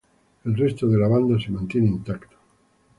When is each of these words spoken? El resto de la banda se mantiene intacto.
El 0.45 0.57
resto 0.57 0.87
de 0.87 0.97
la 0.97 1.07
banda 1.07 1.39
se 1.39 1.51
mantiene 1.51 1.89
intacto. 1.89 2.35